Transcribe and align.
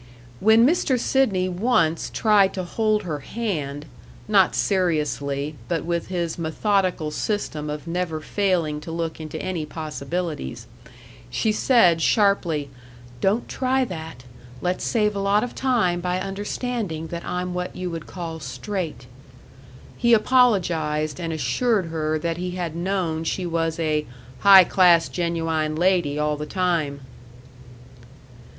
When 0.39 0.65
Mr. 0.65 0.99
Sidney 0.99 1.47
once 1.47 2.09
tried 2.09 2.55
to 2.55 2.63
hold 2.63 3.03
her 3.03 3.19
hand 3.19 3.85
(not 4.27 4.55
seriously, 4.55 5.57
but 5.67 5.85
with 5.85 6.07
his 6.07 6.39
methodical 6.39 7.11
system 7.11 7.69
of 7.69 7.85
never 7.85 8.19
failing 8.19 8.81
to 8.81 8.91
look 8.91 9.19
into 9.19 9.39
any 9.39 9.63
possibilities), 9.63 10.65
she 11.29 11.51
said, 11.51 12.01
sharply, 12.01 12.71
"Don't 13.19 13.47
try 13.47 13.85
that 13.85 14.23
let's 14.59 14.83
save 14.83 15.15
a 15.15 15.19
lot 15.19 15.43
of 15.43 15.53
time 15.53 15.99
by 16.01 16.19
understanding 16.19 17.09
that 17.09 17.23
I'm 17.23 17.53
what 17.53 17.75
you 17.75 17.91
would 17.91 18.07
call 18.07 18.39
'straight.'" 18.39 19.05
He 19.97 20.15
apologized 20.15 21.19
and 21.19 21.31
assured 21.31 21.85
her 21.89 22.17
that 22.17 22.37
he 22.37 22.55
had 22.57 22.75
known 22.75 23.23
she 23.23 23.45
was 23.45 23.77
a 23.79 24.07
"high 24.39 24.63
class 24.63 25.09
genuwine 25.09 25.75
lady 25.75 26.17
all 26.17 26.37
the 26.37 26.47
time." 26.47 27.01